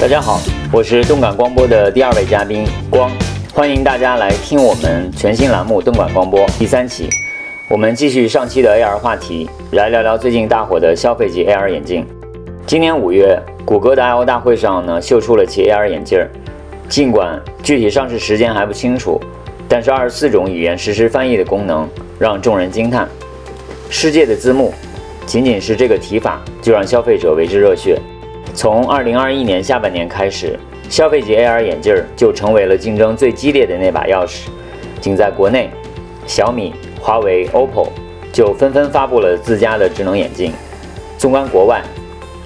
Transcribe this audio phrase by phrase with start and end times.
[0.00, 0.40] 大家好，
[0.72, 3.10] 我是动感光波的第二位嘉宾光，
[3.52, 7.08] 欢迎大家来听我们全新栏目动感光波第三期。
[7.68, 12.06] 我们继续上期的 AR 话题，来聊聊最近大火的消费级 AR 眼镜。
[12.64, 16.30] 今年五月，谷歌的 I/O 大会上呢，秀出了其 AR 眼镜儿。
[16.88, 19.20] 尽管具体上市时间还不清楚，
[19.68, 21.88] 但是二十四种语言实时翻译的功能
[22.20, 23.08] 让众人惊叹。
[23.90, 24.72] 世界的字幕，
[25.26, 28.00] 仅仅是这个提法就让消费者为之热血。
[28.58, 30.58] 从二零二一年下半年开始，
[30.90, 34.48] 消费级 AR 眼镜就成为了竞争最激烈的那把钥匙。
[35.00, 35.70] 仅在国内，
[36.26, 37.86] 小米、华为、OPPO
[38.32, 40.52] 就纷纷发布了自家的智能眼镜。
[41.16, 41.80] 纵观国外，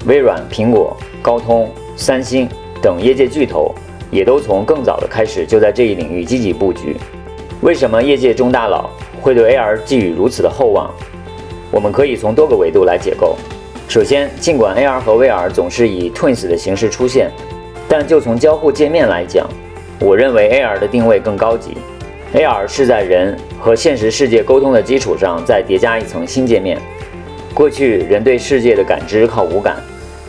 [0.04, 2.46] 微软、苹果、高通、三星
[2.82, 3.74] 等业界巨头
[4.10, 6.94] 也都从更早的开始就在这一领域积极布局。
[7.62, 8.90] 为什么业界中大佬
[9.22, 10.90] 会对 AR 寄予如此的厚望？
[11.70, 13.34] 我们可以从多个维度来解构。
[13.92, 17.30] 首先，尽管 AR 和 VR 总是以 Twins 的形式出现，
[17.86, 19.46] 但就从交互界面来讲，
[20.00, 21.76] 我认为 AR 的定位更高级。
[22.32, 26.78] AR 是在人和现实世界沟通的基础上再叠加一层新界面。
[27.52, 29.76] 过去人对世界的感知靠五感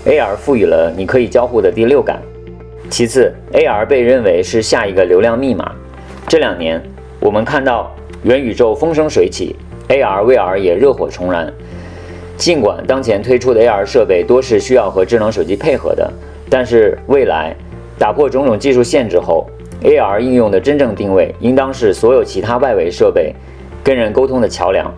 [0.05, 2.21] ，AR 赋予了你可以交互的第六感。
[2.89, 5.71] 其次，AR 被认为是下一个流量密码。
[6.27, 6.83] 这两年，
[7.21, 9.55] 我们看到元宇宙风生水起
[9.87, 11.49] ，AR、VR 也热火重燃。
[12.37, 16.11] 尽管当前推出的 AR 设备多是需要和智能手机配合的，
[16.49, 17.55] 但是未来
[17.97, 19.47] 打破种种技术限制后
[19.83, 23.33] ，AR 应用的真正定位应当是所有其他外围设备
[23.83, 24.93] 跟人沟通的桥梁，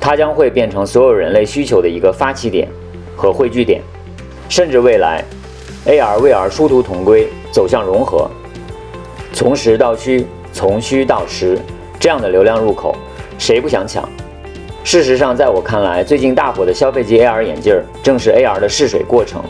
[0.00, 2.66] 它将会变成所有人类需求的一个发起点
[3.14, 3.82] 和汇聚点，
[4.48, 5.22] 甚至未来
[5.86, 8.28] AR、VR 殊途同归，走向融合，
[9.32, 11.58] 从实到虚，从虚到实，
[12.00, 12.96] 这样的流量入口，
[13.38, 14.08] 谁不想抢？
[14.82, 19.42] 事实上，在我看来，最近大火的消费级 AR 眼镜正是 AR 的试水过程。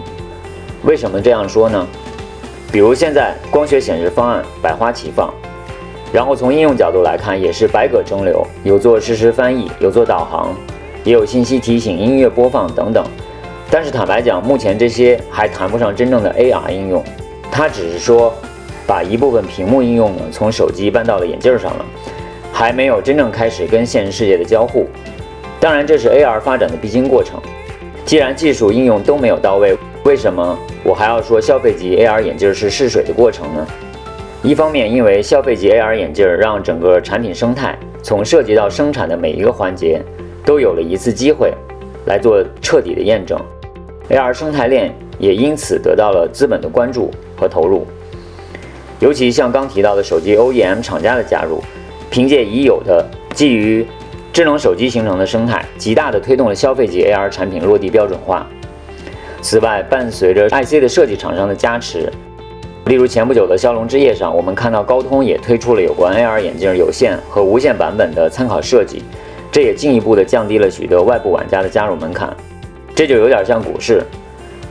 [0.83, 1.87] 为什么这样说呢？
[2.73, 5.33] 比如现在光学显示方案百花齐放，
[6.13, 10.55] 然后从应用角度来看，也是百舸争流，有做实时翻译，有做导航，
[11.05, 13.05] 也有信息提醒、音乐播放等等。
[13.71, 17.03] 但是坦白讲，目前这些还谈不上真正的 AR 应用，
[17.51, 18.35] 它只是说
[18.87, 21.85] 把一部分屏幕应用呢从手机搬到了眼镜上了，
[22.53, 24.87] 还没有真正开始跟现实世界的交互。
[25.61, 27.39] 当然，这是 AR 发展的必经过程。
[28.07, 33.67] 既然技术应用都没有到位，为什么我还要说消费级 AR 眼镜是试水的过程呢？
[34.43, 40.03] 一方面，因为消费级 AR 眼镜让整个产品生态从设计到生产的每一个环节
[40.47, 41.53] 都有了一次机会
[42.07, 43.39] 来做彻底的验证
[44.09, 47.87] ，AR 生态链也因此得到了资本的关注和投入。
[48.99, 51.63] 尤其像刚提到的手机 OEM 厂家的加入，
[52.11, 53.05] 凭借已有的
[53.35, 53.87] 基于
[54.33, 58.47] 智能手机形成的生态，极大地推动了消费级 AR 产品落地标准化。
[59.43, 62.13] 此外，伴随着 IC 的设计厂商的加持，
[62.87, 69.03] 例如前不久的骁龙之夜上，我们看到高通也推出了有关 AR 眼镜有线和无线版本的参考设计，
[69.51, 72.35] 这也进一步地降低了许多外部玩家的加入门槛。
[72.95, 74.03] 这就有点像股市，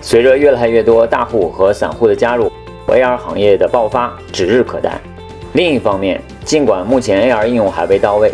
[0.02, 2.52] 随着越来越多大户和散户的加入
[2.88, 5.00] ，AR 行业的爆发指日可待。
[5.53, 8.31] 另一方面，尽管目前 AR 应用还未到位。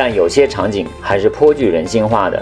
[0.00, 2.40] 但有些场景还是颇具人性化的，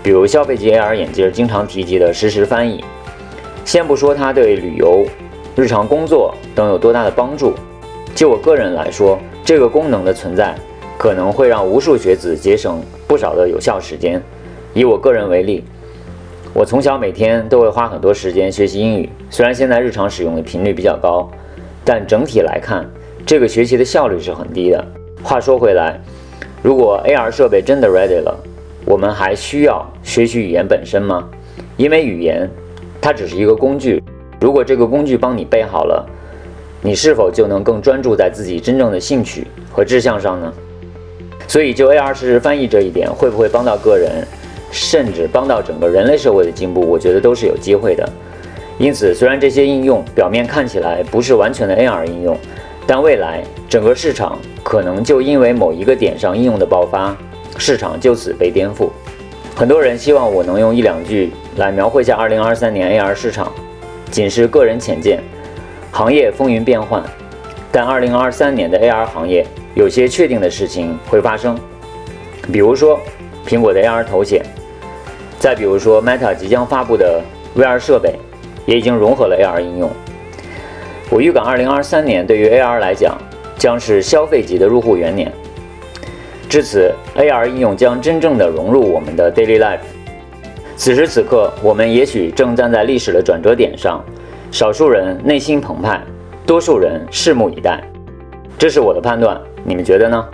[0.00, 2.84] 比如消费级 AR 眼镜经常提及的实时翻译。
[3.64, 5.04] 先不说它对旅游、
[5.56, 7.52] 日常工作等有多大的帮助，
[8.14, 10.54] 就我个人来说，这个功能的存在
[10.96, 14.22] 可能会让无数学子节省不少的有效时间。
[14.72, 15.64] 以我个人为例，
[16.52, 21.28] 我从小每天都会花很多时间学习英语，虽然现在日常使用的频率比较高，
[21.84, 22.88] 但整体来看，
[23.26, 24.86] 这个学习的效率是很低的。
[25.24, 26.00] 话说回来。
[26.64, 28.34] 如果 AR 设备真的 ready 了，
[28.86, 31.28] 我们还需要学习语言本身吗？
[31.76, 32.48] 因为语言
[33.02, 34.02] 它只是一个工具，
[34.40, 36.08] 如果这个工具帮你备好了，
[36.80, 40.50] 你是否就能更专注在自己真正的兴趣和志向上呢？
[41.46, 44.26] 所以就 AR 实时翻译这一点，会不会帮到个人，
[44.70, 46.80] 甚至帮到整个人类社会的进步？
[46.80, 48.08] 我觉得都是有机会的。
[48.78, 52.34] 因此，虽然这些应用表面看起来不是完全的 AR 应用，
[52.86, 57.16] 但未来整个市场可能就因为某一个点上应用的爆发，
[57.56, 58.90] 市场就此被颠覆。
[59.56, 63.52] 很多人希望我能用一两句来描绘下2023年 AR 市场，
[64.10, 65.22] 仅是个人浅见。
[65.92, 67.02] 行业风云变幻，
[67.70, 71.56] 但2023年的 AR 行业有些确定的事情会发生，
[72.52, 73.00] 比如说
[73.46, 74.42] 苹果的 AR 头显，
[75.38, 77.22] 再比如说 Meta 即将发布的
[77.56, 78.18] VR 设备，
[78.66, 79.88] 也已经融合了 AR 应用。
[81.10, 83.16] 我预感，二零二三年对于 AR 来讲，
[83.56, 85.30] 将是消费级的入户元年。
[86.48, 89.80] 至此，AR 应用将真正的融入我们的 daily life。
[90.76, 94.04] 此时此刻，我们也许正站在历史的转折点上，
[94.50, 96.00] 少数人内心澎湃，
[96.46, 97.82] 多数人拭目以待。
[98.58, 100.28] 这是我的判断，你们觉得呢？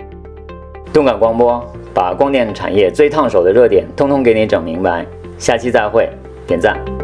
[0.93, 1.63] 动感光波
[1.93, 5.05] 把光电产业最烫手的热点通通给你整明白。
[5.37, 6.09] 下期再会，
[6.45, 7.00] 点赞。